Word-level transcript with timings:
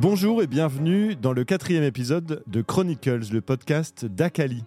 Bonjour 0.00 0.44
et 0.44 0.46
bienvenue 0.46 1.16
dans 1.16 1.32
le 1.32 1.42
quatrième 1.42 1.82
épisode 1.82 2.44
de 2.46 2.62
Chronicles, 2.62 3.32
le 3.32 3.40
podcast 3.40 4.04
d'Akali. 4.04 4.62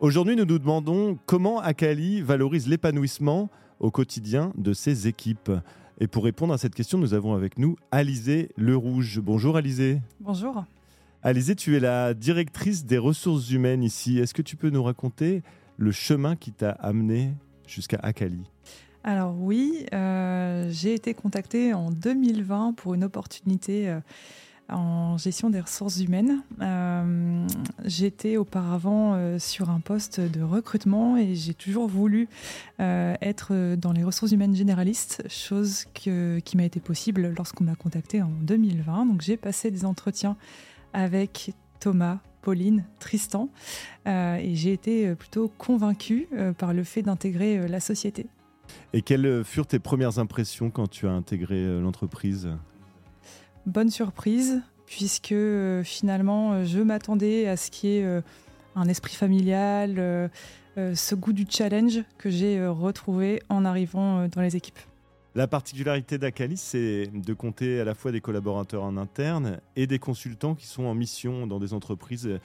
Aujourd'hui, 0.00 0.34
nous 0.34 0.46
nous 0.46 0.58
demandons 0.58 1.18
comment 1.26 1.60
Akali 1.60 2.22
valorise 2.22 2.66
l'épanouissement 2.68 3.50
au 3.80 3.90
quotidien 3.90 4.50
de 4.56 4.72
ses 4.72 5.08
équipes. 5.08 5.52
Et 6.00 6.06
pour 6.06 6.24
répondre 6.24 6.54
à 6.54 6.58
cette 6.58 6.74
question, 6.74 6.96
nous 6.96 7.12
avons 7.12 7.34
avec 7.34 7.58
nous 7.58 7.76
Alizé 7.90 8.48
Le 8.56 8.74
Rouge. 8.74 9.20
Bonjour 9.22 9.58
Alizé. 9.58 10.00
Bonjour. 10.20 10.64
Alizé, 11.22 11.54
tu 11.54 11.76
es 11.76 11.80
la 11.80 12.14
directrice 12.14 12.86
des 12.86 12.96
ressources 12.96 13.50
humaines 13.50 13.82
ici. 13.82 14.20
Est-ce 14.20 14.32
que 14.32 14.40
tu 14.40 14.56
peux 14.56 14.70
nous 14.70 14.82
raconter 14.82 15.42
le 15.76 15.92
chemin 15.92 16.34
qui 16.34 16.50
t'a 16.50 16.70
amené 16.70 17.34
jusqu'à 17.66 17.98
Akali? 18.02 18.40
Alors 19.04 19.34
oui, 19.38 19.84
euh, 19.92 20.70
j'ai 20.70 20.94
été 20.94 21.12
contactée 21.12 21.74
en 21.74 21.90
2020 21.90 22.72
pour 22.72 22.94
une 22.94 23.04
opportunité 23.04 23.90
euh, 23.90 24.00
en 24.72 25.18
gestion 25.18 25.50
des 25.50 25.60
ressources 25.60 26.00
humaines. 26.00 26.42
Euh, 26.60 27.46
J'étais 27.84 28.36
auparavant 28.36 29.14
euh, 29.14 29.38
sur 29.38 29.70
un 29.70 29.80
poste 29.80 30.20
de 30.20 30.42
recrutement 30.42 31.16
et 31.16 31.34
j'ai 31.34 31.54
toujours 31.54 31.88
voulu 31.88 32.28
euh, 32.80 33.14
être 33.20 33.76
dans 33.76 33.92
les 33.92 34.04
ressources 34.04 34.32
humaines 34.32 34.54
généralistes, 34.54 35.22
chose 35.28 35.84
qui 35.94 36.10
m'a 36.56 36.64
été 36.64 36.80
possible 36.80 37.34
lorsqu'on 37.36 37.64
m'a 37.64 37.74
contacté 37.74 38.22
en 38.22 38.30
2020. 38.42 39.06
Donc 39.06 39.20
j'ai 39.20 39.36
passé 39.36 39.70
des 39.70 39.84
entretiens 39.84 40.36
avec 40.92 41.52
Thomas, 41.80 42.18
Pauline, 42.42 42.84
Tristan, 42.98 43.48
et 44.06 44.54
j'ai 44.54 44.72
été 44.72 45.14
plutôt 45.14 45.50
convaincue 45.58 46.28
par 46.58 46.72
le 46.72 46.84
fait 46.84 47.02
d'intégrer 47.02 47.68
la 47.68 47.80
société. 47.80 48.26
Et 48.92 49.02
quelles 49.02 49.44
furent 49.44 49.66
tes 49.66 49.78
premières 49.78 50.18
impressions 50.18 50.70
quand 50.70 50.88
tu 50.88 51.06
as 51.06 51.12
intégré 51.12 51.80
l'entreprise? 51.80 52.50
Bonne 53.66 53.90
surprise, 53.90 54.62
puisque 54.86 55.32
euh, 55.32 55.82
finalement, 55.82 56.52
euh, 56.52 56.64
je 56.64 56.80
m'attendais 56.80 57.48
à 57.48 57.56
ce 57.56 57.70
qu'il 57.70 57.90
y 57.90 57.96
ait 57.98 58.04
euh, 58.04 58.20
un 58.74 58.88
esprit 58.88 59.14
familial, 59.14 60.30
ce 60.76 61.14
goût 61.14 61.34
du 61.34 61.44
challenge 61.46 62.00
que 62.16 62.30
j'ai 62.30 62.66
retrouvé 62.66 63.42
en 63.50 63.66
arrivant 63.66 64.26
dans 64.28 64.40
les 64.40 64.56
équipes. 64.56 64.78
La 65.34 65.46
particularité 65.46 66.16
d'Akali, 66.16 66.56
c'est 66.56 67.10
de 67.12 67.34
compter 67.34 67.78
à 67.78 67.84
la 67.84 67.94
fois 67.94 68.12
des 68.12 68.22
collaborateurs 68.22 68.82
en 68.82 68.96
interne 68.96 69.60
et 69.76 69.86
des 69.86 69.98
consultants 69.98 70.54
qui 70.54 70.66
sont 70.66 70.84
en 70.84 70.94
mission 70.94 71.46
dans 71.46 71.60
des 71.60 71.74
entreprises. 71.74 72.38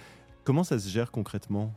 Comment 0.44 0.66
ça 0.66 0.78
se 0.78 0.90
gère 0.90 1.12
concrètement? 1.12 1.74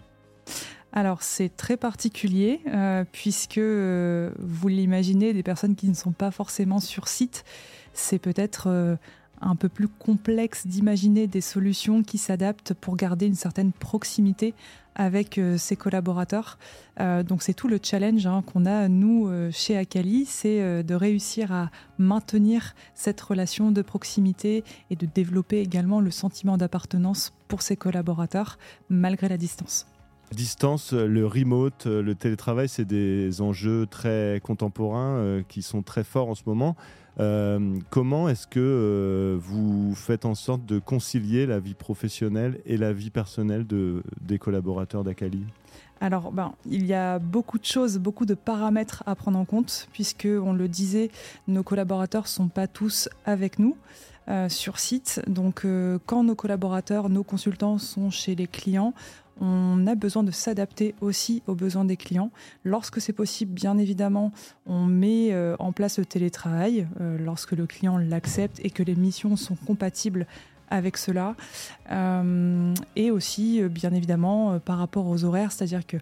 Alors, 0.93 1.23
c'est 1.23 1.57
très 1.57 1.77
particulier, 1.77 2.61
euh, 2.67 3.05
puisque 3.13 3.59
euh, 3.59 4.33
vous 4.39 4.69
l'imaginez, 4.69 5.33
des 5.33 5.43
personnes 5.43 5.77
qui 5.77 5.89
ne 5.89 5.95
sont 5.95 6.13
pas 6.13 6.33
forcément 6.33 6.81
sur 6.81 7.07
site, 7.07 7.45
c'est 7.93 8.19
peut-être 8.19 8.69
euh, 8.69 8.97
un 9.41 9.57
peu 9.57 9.69
plus 9.69 9.89
complexe 9.89 10.67
d'imaginer 10.67 11.27
des 11.27 11.41
solutions 11.41 12.03
qui 12.03 12.19
s'adaptent 12.19 12.75
pour 12.75 12.97
garder 12.97 13.27
une 13.27 13.35
certaine 13.35 13.73
proximité 13.73 14.55
avec 14.95 15.39
euh, 15.39 15.57
ses 15.57 15.77
collaborateurs. 15.77 16.59
Euh, 17.01 17.23
donc 17.23 17.43
c'est 17.43 17.55
tout 17.55 17.69
le 17.69 17.79
challenge 17.83 18.27
hein, 18.27 18.43
qu'on 18.45 18.67
a 18.67 18.89
nous 18.89 19.29
euh, 19.29 19.51
chez 19.51 19.77
Akali, 19.77 20.27
c'est 20.27 20.83
de 20.83 20.95
réussir 20.95 21.53
à 21.53 21.71
maintenir 21.99 22.75
cette 22.95 23.21
relation 23.21 23.71
de 23.71 23.83
proximité 23.83 24.65
et 24.91 24.97
de 24.97 25.07
développer 25.07 25.61
également 25.61 26.01
le 26.01 26.11
sentiment 26.11 26.57
d'appartenance 26.57 27.33
pour 27.49 27.63
ses 27.63 27.77
collaborateurs 27.77 28.59
malgré 28.89 29.29
la 29.29 29.37
distance. 29.37 29.87
Distance, 30.33 30.93
le 30.93 31.27
remote, 31.27 31.87
le 31.87 32.15
télétravail, 32.15 32.69
c'est 32.69 32.85
des 32.85 33.41
enjeux 33.41 33.87
très 33.87 34.41
contemporains 34.45 35.17
euh, 35.17 35.43
qui 35.49 35.61
sont 35.63 35.83
très 35.83 36.05
forts 36.05 36.29
en 36.29 36.35
ce 36.37 36.43
moment. 36.47 36.77
Euh, 37.19 37.77
comment 37.91 38.29
est-ce 38.29 38.47
que 38.47 38.61
euh, 38.61 39.37
vous 39.41 39.95
faites 39.95 40.25
en 40.25 40.37
sorte 40.37 40.65
de 40.65 40.79
concilier 40.79 41.47
la 41.47 41.59
vie 41.59 41.75
professionnelle 41.75 42.61
et 42.65 42.77
la 42.77 42.93
vie 42.93 43.11
personnelle 43.11 43.67
de, 43.67 44.03
des 44.21 44.39
collaborateurs 44.39 45.03
d'Akali? 45.03 45.43
Alors, 46.01 46.33
ben, 46.33 46.53
il 46.65 46.87
y 46.87 46.95
a 46.95 47.19
beaucoup 47.19 47.59
de 47.59 47.65
choses, 47.65 47.99
beaucoup 47.99 48.25
de 48.25 48.35
paramètres 48.35 49.03
à 49.07 49.15
prendre 49.15 49.39
en 49.39 49.45
compte, 49.45 49.89
puisque, 49.93 50.29
on 50.31 50.53
le 50.53 50.67
disait, 50.67 51.11
nos 51.47 51.63
collaborateurs 51.63 52.27
sont 52.27 52.49
pas 52.49 52.67
tous 52.67 53.11
avec 53.27 53.59
nous 53.59 53.77
euh, 54.29 54.49
sur 54.49 54.79
site. 54.79 55.21
Donc, 55.27 55.65
euh, 55.65 55.99
quand 56.07 56.23
nos 56.23 56.35
collaborateurs, 56.35 57.09
nos 57.09 57.25
consultants 57.25 57.79
sont 57.79 58.11
chez 58.11 58.35
les 58.35 58.47
clients, 58.47 58.95
on 59.41 59.87
a 59.87 59.95
besoin 59.95 60.23
de 60.23 60.31
s'adapter 60.31 60.95
aussi 61.01 61.43
aux 61.47 61.55
besoins 61.55 61.85
des 61.85 61.97
clients. 61.97 62.31
Lorsque 62.65 63.01
c'est 63.01 63.13
possible, 63.13 63.53
bien 63.53 63.79
évidemment, 63.79 64.33
on 64.67 64.85
met 64.85 65.33
euh, 65.33 65.57
en 65.59 65.73
place 65.73 65.99
le 65.99 66.05
télétravail, 66.05 66.87
euh, 67.01 67.19
lorsque 67.19 67.53
le 67.53 67.67
client 67.67 67.97
l'accepte 67.97 68.61
et 68.63 68.71
que 68.71 68.83
les 68.83 68.95
missions 68.95 69.37
sont 69.37 69.57
compatibles 69.57 70.27
avec 70.69 70.97
cela. 70.97 71.35
Euh, 71.91 72.75
et 72.97 73.11
aussi, 73.11 73.63
bien 73.69 73.93
évidemment, 73.93 74.59
par 74.61 74.79
rapport 74.79 75.07
aux 75.07 75.25
horaires, 75.25 75.53
c'est-à-dire 75.53 75.87
que 75.87 75.97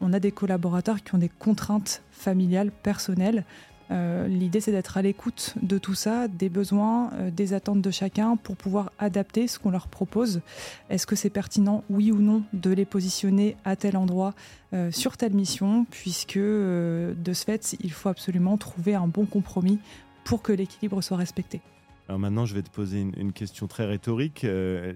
on 0.00 0.12
a 0.12 0.18
des 0.18 0.32
collaborateurs 0.32 1.02
qui 1.02 1.14
ont 1.14 1.18
des 1.18 1.28
contraintes 1.28 2.02
familiales, 2.10 2.72
personnelles. 2.72 3.44
Euh, 3.90 4.26
L'idée, 4.28 4.60
c'est 4.60 4.72
d'être 4.72 4.96
à 4.96 5.02
l'écoute 5.02 5.54
de 5.60 5.78
tout 5.78 5.94
ça, 5.94 6.26
des 6.28 6.48
besoins, 6.48 7.12
euh, 7.14 7.30
des 7.30 7.52
attentes 7.52 7.82
de 7.82 7.90
chacun 7.90 8.36
pour 8.36 8.56
pouvoir 8.56 8.90
adapter 8.98 9.46
ce 9.46 9.58
qu'on 9.58 9.70
leur 9.70 9.88
propose. 9.88 10.40
Est-ce 10.88 11.06
que 11.06 11.16
c'est 11.16 11.30
pertinent, 11.30 11.84
oui 11.90 12.10
ou 12.10 12.20
non, 12.20 12.42
de 12.52 12.70
les 12.70 12.86
positionner 12.86 13.56
à 13.64 13.76
tel 13.76 13.96
endroit, 13.96 14.34
euh, 14.72 14.90
sur 14.90 15.16
telle 15.16 15.34
mission, 15.34 15.86
puisque 15.90 16.38
de 16.38 17.32
ce 17.32 17.44
fait, 17.44 17.76
il 17.80 17.92
faut 17.92 18.08
absolument 18.08 18.56
trouver 18.56 18.94
un 18.94 19.06
bon 19.06 19.26
compromis 19.26 19.78
pour 20.24 20.40
que 20.40 20.52
l'équilibre 20.52 21.02
soit 21.02 21.18
respecté. 21.18 21.60
Alors 22.08 22.18
maintenant, 22.18 22.46
je 22.46 22.54
vais 22.54 22.62
te 22.62 22.70
poser 22.70 23.00
une, 23.00 23.12
une 23.16 23.32
question 23.32 23.66
très 23.66 23.86
rhétorique. 23.86 24.46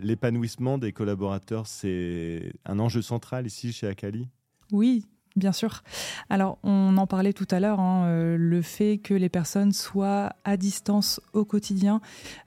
L'épanouissement 0.02 0.78
des 0.78 0.92
collaborateurs, 0.92 1.66
c'est 1.66 2.52
un 2.64 2.78
enjeu 2.78 3.02
central 3.02 3.46
ici 3.46 3.72
chez 3.72 3.86
Akali? 3.86 4.28
Oui, 4.72 5.06
bien 5.38 5.52
sûr. 5.52 5.82
Alors, 6.28 6.58
on 6.62 6.96
en 6.96 7.06
parlait 7.06 7.32
tout 7.32 7.46
à 7.50 7.60
l'heure, 7.60 7.80
hein, 7.80 8.04
euh, 8.06 8.36
le 8.36 8.62
fait 8.62 8.98
que 8.98 9.14
les 9.14 9.28
personnes 9.28 9.72
soient 9.72 10.32
à 10.44 10.56
distance 10.56 11.20
au 11.32 11.44
quotidien, 11.44 12.00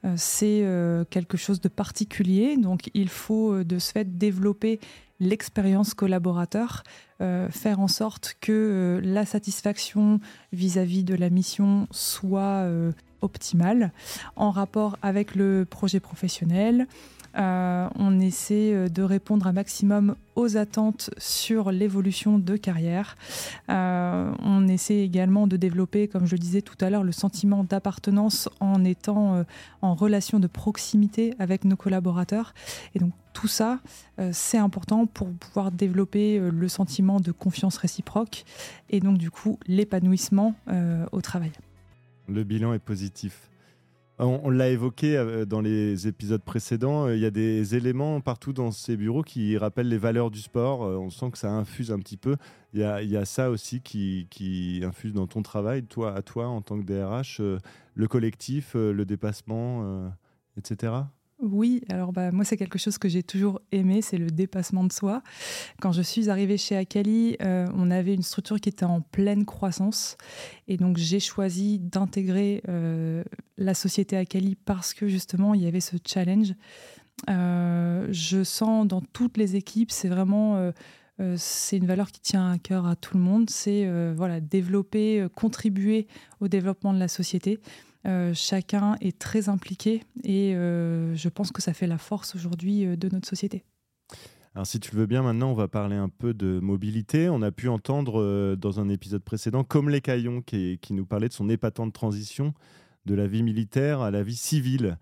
euh, 0.04 0.14
c'est 0.16 0.60
euh, 0.62 1.04
quelque 1.08 1.36
chose 1.36 1.60
de 1.60 1.68
particulier. 1.68 2.56
Donc, 2.56 2.90
il 2.94 3.08
faut 3.08 3.64
de 3.64 3.78
ce 3.78 3.92
fait 3.92 4.18
développer 4.18 4.80
l'expérience 5.20 5.94
collaborateur, 5.94 6.82
faire 7.50 7.78
en 7.78 7.86
sorte 7.86 8.34
que 8.40 9.00
la 9.04 9.24
satisfaction 9.24 10.18
vis-à-vis 10.52 11.04
de 11.04 11.14
la 11.14 11.30
mission 11.30 11.86
soit 11.92 12.66
optimale 13.20 13.92
en 14.34 14.50
rapport 14.50 14.98
avec 15.02 15.36
le 15.36 15.64
projet 15.64 16.00
professionnel. 16.00 16.88
Euh, 17.36 17.88
on 17.96 18.20
essaie 18.20 18.74
euh, 18.74 18.88
de 18.88 19.02
répondre 19.02 19.46
un 19.46 19.52
maximum 19.52 20.16
aux 20.36 20.56
attentes 20.56 21.10
sur 21.18 21.72
l'évolution 21.72 22.38
de 22.38 22.56
carrière. 22.56 23.16
Euh, 23.68 24.32
on 24.40 24.68
essaie 24.68 24.98
également 24.98 25.46
de 25.46 25.56
développer, 25.56 26.08
comme 26.08 26.26
je 26.26 26.32
le 26.32 26.38
disais 26.38 26.62
tout 26.62 26.76
à 26.80 26.90
l'heure, 26.90 27.04
le 27.04 27.12
sentiment 27.12 27.64
d'appartenance 27.64 28.48
en 28.60 28.84
étant 28.84 29.44
en 29.82 29.94
relation 29.94 30.40
de 30.40 30.46
proximité 30.46 31.34
avec 31.38 31.64
nos 31.64 31.76
collaborateurs. 31.76 32.54
Et 32.94 32.98
donc 32.98 33.12
tout 33.34 33.48
ça, 33.48 33.80
c'est 34.32 34.58
important 34.58 35.06
pour 35.06 35.28
pouvoir 35.32 35.70
développer 35.70 36.38
le 36.38 36.68
sentiment 36.68 37.20
de 37.20 37.30
confiance 37.32 37.76
réciproque 37.76 38.44
et 38.88 39.00
donc 39.00 39.18
du 39.18 39.30
coup 39.30 39.58
l'épanouissement 39.66 40.54
au 41.12 41.20
travail. 41.20 41.52
Le 42.28 42.44
bilan 42.44 42.72
est 42.72 42.78
positif. 42.78 43.51
On, 44.18 44.50
l'a 44.50 44.68
évoqué 44.68 45.16
euh, 45.16 45.44
dans 45.44 45.60
les 45.60 46.06
épisodes 46.06 46.42
précédents, 46.42 47.06
euh, 47.06 47.16
il 47.16 47.22
y 47.22 47.26
a 47.26 47.30
des 47.30 47.74
éléments 47.74 48.20
partout 48.20 48.52
dans 48.52 48.70
ces 48.70 48.96
bureaux 48.96 49.22
qui 49.22 49.56
rappellent 49.56 49.88
les 49.88 49.98
valeurs 49.98 50.30
du 50.30 50.40
sport. 50.40 50.84
Euh, 50.84 50.96
On 50.96 51.10
sent 51.10 51.30
que 51.30 51.38
ça 51.38 51.50
infuse 51.50 51.90
un 51.90 51.98
petit 51.98 52.18
peu. 52.18 52.36
Il 52.74 52.80
y 52.80 53.16
a, 53.16 53.24
ça 53.24 53.50
aussi 53.50 53.80
qui, 53.80 54.28
qui 54.30 54.82
infuse 54.84 55.12
dans 55.12 55.26
ton 55.26 55.42
travail, 55.42 55.82
toi, 55.84 56.14
à 56.14 56.22
toi 56.22 56.46
en 56.46 56.60
tant 56.60 56.78
que 56.78 56.84
DRH, 56.84 57.40
le 57.94 58.08
collectif, 58.08 58.74
le 58.74 59.04
dépassement, 59.04 60.10
etc. 60.56 60.92
Oui, 61.42 61.82
alors 61.88 62.12
bah, 62.12 62.30
moi 62.30 62.44
c'est 62.44 62.56
quelque 62.56 62.78
chose 62.78 62.98
que 62.98 63.08
j'ai 63.08 63.24
toujours 63.24 63.60
aimé, 63.72 64.00
c'est 64.00 64.16
le 64.16 64.28
dépassement 64.28 64.84
de 64.84 64.92
soi. 64.92 65.24
Quand 65.80 65.90
je 65.90 66.00
suis 66.00 66.30
arrivée 66.30 66.56
chez 66.56 66.76
Akali, 66.76 67.36
euh, 67.42 67.66
on 67.74 67.90
avait 67.90 68.14
une 68.14 68.22
structure 68.22 68.60
qui 68.60 68.68
était 68.68 68.84
en 68.84 69.00
pleine 69.00 69.44
croissance 69.44 70.16
et 70.68 70.76
donc 70.76 70.98
j'ai 70.98 71.18
choisi 71.18 71.80
d'intégrer 71.80 72.62
euh, 72.68 73.24
la 73.58 73.74
société 73.74 74.16
Akali 74.16 74.54
parce 74.54 74.94
que 74.94 75.08
justement 75.08 75.52
il 75.54 75.62
y 75.62 75.66
avait 75.66 75.80
ce 75.80 75.96
challenge. 76.06 76.54
Euh, 77.28 78.06
je 78.12 78.44
sens 78.44 78.86
dans 78.86 79.00
toutes 79.00 79.36
les 79.36 79.56
équipes, 79.56 79.90
c'est 79.90 80.08
vraiment 80.08 80.72
c'est 81.36 81.76
une 81.76 81.86
valeur 81.86 82.10
qui 82.10 82.20
tient 82.20 82.52
à 82.52 82.58
cœur 82.58 82.86
à 82.86 82.96
tout 82.96 83.16
le 83.16 83.22
monde, 83.22 83.50
c'est 83.50 83.88
voilà 84.14 84.40
développer, 84.40 85.26
contribuer 85.34 86.06
au 86.40 86.46
développement 86.46 86.92
de 86.92 87.00
la 87.00 87.08
société. 87.08 87.58
Euh, 88.06 88.32
chacun 88.34 88.96
est 89.00 89.18
très 89.18 89.48
impliqué 89.48 90.02
et 90.24 90.56
euh, 90.56 91.14
je 91.14 91.28
pense 91.28 91.52
que 91.52 91.62
ça 91.62 91.72
fait 91.72 91.86
la 91.86 91.98
force 91.98 92.34
aujourd'hui 92.34 92.84
euh, 92.84 92.96
de 92.96 93.08
notre 93.08 93.28
société. 93.28 93.64
Alors 94.54 94.66
si 94.66 94.80
tu 94.80 94.94
le 94.94 95.00
veux 95.00 95.06
bien, 95.06 95.22
maintenant 95.22 95.50
on 95.50 95.54
va 95.54 95.68
parler 95.68 95.96
un 95.96 96.08
peu 96.08 96.34
de 96.34 96.58
mobilité. 96.58 97.28
On 97.28 97.42
a 97.42 97.52
pu 97.52 97.68
entendre 97.68 98.54
dans 98.56 98.80
un 98.80 98.88
épisode 98.90 99.22
précédent, 99.22 99.64
comme 99.64 99.88
les 99.88 100.02
Caillons, 100.02 100.42
qui, 100.42 100.78
nous 100.90 101.06
parlait 101.06 101.28
de 101.28 101.32
son 101.32 101.48
épatante 101.48 101.94
transition 101.94 102.52
de 103.06 103.14
la 103.14 103.26
vie 103.26 103.42
militaire 103.42 104.02
à 104.02 104.10
la 104.10 104.22
vie 104.22 104.36
civile. 104.36 104.98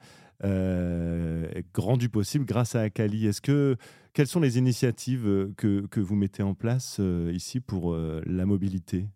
grand 1.75 1.99
possible 2.13 2.45
grâce 2.45 2.77
à 2.77 2.83
Akali. 2.83 3.27
Est-ce 3.27 3.41
que 3.41 3.77
quelles 4.13 4.29
sont 4.29 4.39
les 4.39 4.57
initiatives 4.57 5.53
que, 5.57 5.85
que 5.87 6.01
vous 6.01 6.15
mettez 6.15 6.45
en 6.45 6.55
place 6.55 7.01
ici 7.33 7.59
pour 7.59 7.97
la 7.97 8.47
mobilité? 8.47 9.09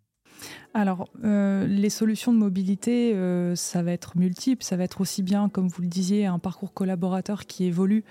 Alors, 0.74 1.08
les 1.22 1.90
solutions 1.90 2.32
de 2.32 2.38
mobilité, 2.38 3.14
ça 3.54 3.82
va 3.82 3.92
être 3.92 4.18
multiple. 4.18 4.64
Ça 4.64 4.76
va 4.76 4.84
être 4.84 5.00
aussi 5.00 5.22
bien, 5.22 5.48
comme 5.48 5.68
vous 5.68 5.82
le 5.82 5.88
disiez, 5.88 6.26
un 6.26 6.40
parcours 6.40 6.74
collaborateur 6.74 7.46
qui 7.46 7.64
évolue 7.64 8.04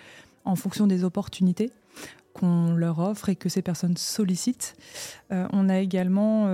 en 0.45 0.55
fonction 0.55 0.87
des 0.87 1.03
opportunités 1.03 1.71
qu'on 2.33 2.73
leur 2.73 2.99
offre 2.99 3.29
et 3.29 3.35
que 3.35 3.49
ces 3.49 3.61
personnes 3.61 3.97
sollicitent. 3.97 4.75
Euh, 5.31 5.47
on 5.53 5.69
a 5.69 5.79
également 5.79 6.45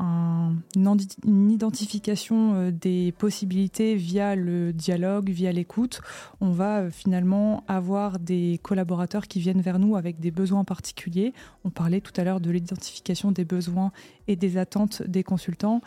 euh, 0.00 0.50
une, 0.76 1.50
identification 1.50 2.54
euh, 2.54 2.70
des 2.70 3.12
possibilités 3.12 3.94
via 3.94 4.34
le 4.34 4.72
dialogue, 4.72 5.30
via 5.30 5.52
l'écoute. 5.52 6.00
On 6.40 6.50
va 6.50 6.90
finalement 6.90 7.64
avoir 7.68 8.18
des 8.18 8.58
collaborateurs 8.62 9.28
qui 9.28 9.40
viennent 9.40 9.60
vers 9.60 9.78
nous 9.78 9.96
avec 9.96 10.20
des 10.20 10.30
besoins 10.30 10.64
particuliers. 10.64 11.32
On 11.64 11.70
parlait 11.70 12.00
tout 12.00 12.12
à 12.16 12.24
l'heure 12.24 12.40
de 12.40 12.50
l'identification 12.50 13.32
des 13.32 13.44
besoins 13.44 13.92
et 14.28 14.36
des 14.36 14.56
attentes 14.56 15.02
des 15.02 15.22
consultants. 15.22 15.80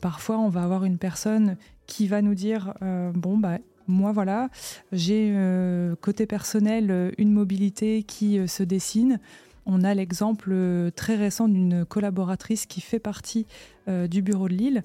parfois, 0.00 0.38
on 0.38 0.48
va 0.48 0.62
avoir 0.62 0.84
une 0.84 0.98
personne 0.98 1.56
qui 1.86 2.06
va 2.06 2.22
nous 2.22 2.34
dire 2.34 2.74
bon 3.14 3.36
bah 3.36 3.58
moi, 3.86 4.12
voilà, 4.12 4.48
j'ai 4.92 5.32
euh, 5.34 5.94
côté 6.00 6.26
personnel 6.26 6.90
euh, 6.90 7.10
une 7.18 7.32
mobilité 7.32 8.02
qui 8.02 8.38
euh, 8.38 8.46
se 8.46 8.62
dessine. 8.62 9.20
On 9.66 9.82
a 9.82 9.94
l'exemple 9.94 10.54
très 10.94 11.16
récent 11.16 11.48
d'une 11.48 11.84
collaboratrice 11.84 12.66
qui 12.66 12.80
fait 12.80 12.98
partie 12.98 13.46
du 13.86 14.22
bureau 14.22 14.48
de 14.48 14.54
Lille 14.54 14.84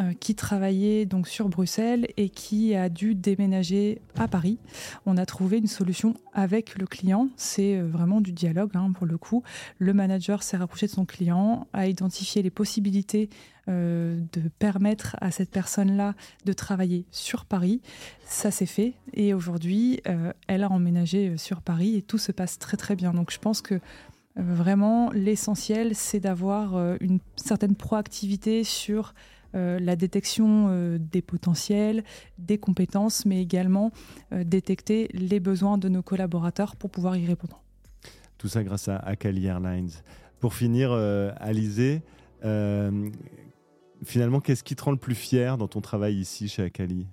euh, 0.00 0.12
qui 0.12 0.34
travaillait 0.34 1.06
donc 1.06 1.28
sur 1.28 1.48
Bruxelles 1.48 2.08
et 2.16 2.28
qui 2.28 2.74
a 2.74 2.88
dû 2.88 3.14
déménager 3.14 4.00
à 4.16 4.26
Paris. 4.26 4.58
On 5.06 5.16
a 5.16 5.24
trouvé 5.24 5.58
une 5.58 5.68
solution 5.68 6.14
avec 6.32 6.76
le 6.76 6.86
client. 6.88 7.28
C'est 7.36 7.78
euh, 7.78 7.86
vraiment 7.86 8.20
du 8.20 8.32
dialogue 8.32 8.72
hein, 8.74 8.90
pour 8.92 9.06
le 9.06 9.16
coup. 9.18 9.44
Le 9.78 9.92
manager 9.92 10.42
s'est 10.42 10.56
rapproché 10.56 10.86
de 10.86 10.90
son 10.90 11.04
client, 11.04 11.68
a 11.72 11.86
identifié 11.86 12.42
les 12.42 12.50
possibilités 12.50 13.30
euh, 13.68 14.18
de 14.32 14.48
permettre 14.58 15.14
à 15.20 15.30
cette 15.30 15.52
personne-là 15.52 16.14
de 16.44 16.52
travailler 16.52 17.04
sur 17.12 17.44
Paris. 17.44 17.80
Ça 18.24 18.50
s'est 18.50 18.66
fait 18.66 18.94
et 19.12 19.32
aujourd'hui, 19.32 20.00
elle 20.48 20.64
a 20.64 20.72
emménagé 20.72 21.36
sur 21.36 21.62
Paris 21.62 21.94
et 21.94 22.02
tout 22.02 22.18
se 22.18 22.32
passe 22.32 22.58
très 22.58 22.76
très 22.76 22.96
bien. 22.96 23.14
Donc 23.14 23.30
je 23.30 23.38
pense 23.38 23.62
que 23.62 23.80
vraiment 24.36 25.10
l'essentiel, 25.12 25.94
c'est 25.94 26.20
d'avoir 26.20 26.96
une 27.00 27.20
certaine 27.36 27.76
proactivité 27.76 28.64
sur 28.64 29.14
euh, 29.54 29.78
la 29.78 29.94
détection 29.94 30.66
euh, 30.68 30.98
des 30.98 31.22
potentiels, 31.22 32.02
des 32.38 32.58
compétences, 32.58 33.24
mais 33.24 33.40
également 33.40 33.92
euh, 34.32 34.42
détecter 34.42 35.08
les 35.12 35.38
besoins 35.38 35.78
de 35.78 35.88
nos 35.88 36.02
collaborateurs 36.02 36.74
pour 36.74 36.90
pouvoir 36.90 37.16
y 37.16 37.24
répondre. 37.24 37.62
Tout 38.36 38.48
ça 38.48 38.64
grâce 38.64 38.88
à 38.88 38.96
Akali 38.96 39.46
Airlines. 39.46 39.90
Pour 40.40 40.54
finir, 40.54 40.92
Alizé, 41.38 42.02
finalement, 44.02 44.40
qu'est-ce 44.40 44.62
qui 44.62 44.76
te 44.76 44.84
rend 44.84 44.90
le 44.90 44.98
plus 44.98 45.14
fier 45.14 45.56
dans 45.56 45.68
ton 45.68 45.80
travail 45.80 46.16
ici 46.16 46.48
chez 46.48 46.64
Akali? 46.64 47.06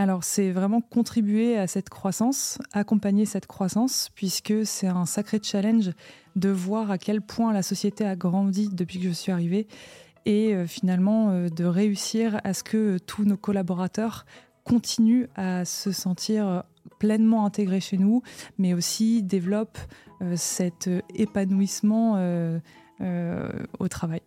Alors, 0.00 0.24
c'est 0.24 0.50
vraiment 0.50 0.80
contribuer 0.80 1.58
à 1.58 1.66
cette 1.66 1.90
croissance, 1.90 2.58
accompagner 2.72 3.26
cette 3.26 3.46
croissance, 3.46 4.08
puisque 4.14 4.64
c'est 4.64 4.86
un 4.86 5.04
sacré 5.04 5.40
challenge 5.42 5.90
de 6.36 6.48
voir 6.48 6.90
à 6.90 6.96
quel 6.96 7.20
point 7.20 7.52
la 7.52 7.62
société 7.62 8.06
a 8.06 8.16
grandi 8.16 8.70
depuis 8.72 8.98
que 8.98 9.04
je 9.04 9.12
suis 9.12 9.30
arrivée 9.30 9.66
et 10.24 10.54
euh, 10.54 10.66
finalement 10.66 11.32
euh, 11.32 11.50
de 11.50 11.66
réussir 11.66 12.40
à 12.44 12.54
ce 12.54 12.64
que 12.64 12.96
tous 12.96 13.24
nos 13.26 13.36
collaborateurs 13.36 14.24
continuent 14.64 15.26
à 15.34 15.66
se 15.66 15.92
sentir 15.92 16.48
euh, 16.48 16.60
pleinement 16.98 17.44
intégrés 17.44 17.80
chez 17.80 17.98
nous, 17.98 18.22
mais 18.56 18.72
aussi 18.72 19.22
développent 19.22 19.78
cet 20.34 20.88
épanouissement 21.14 22.14
au 23.78 23.88
travail. 23.88 24.22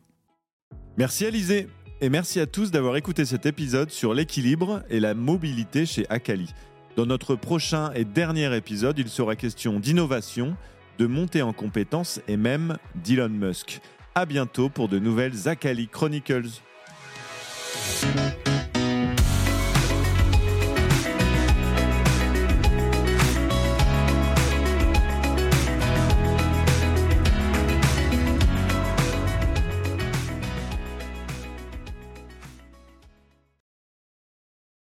Merci 0.97 1.25
Alizé 1.25 1.67
et 2.03 2.09
merci 2.09 2.41
à 2.41 2.45
tous 2.45 2.69
d'avoir 2.69 2.97
écouté 2.97 3.23
cet 3.23 3.45
épisode 3.45 3.89
sur 3.89 4.13
l'équilibre 4.13 4.83
et 4.89 4.99
la 4.99 5.13
mobilité 5.13 5.85
chez 5.85 6.05
Akali. 6.09 6.53
Dans 6.97 7.05
notre 7.05 7.35
prochain 7.35 7.93
et 7.93 8.03
dernier 8.03 8.53
épisode, 8.57 8.99
il 8.99 9.07
sera 9.07 9.37
question 9.37 9.79
d'innovation, 9.79 10.57
de 10.99 11.07
montée 11.07 11.41
en 11.41 11.53
compétences 11.53 12.19
et 12.27 12.35
même 12.35 12.77
d'Elon 12.95 13.29
Musk. 13.29 13.79
À 14.15 14.25
bientôt 14.25 14.67
pour 14.67 14.89
de 14.89 14.99
nouvelles 14.99 15.47
Akali 15.47 15.87
Chronicles. 15.87 16.59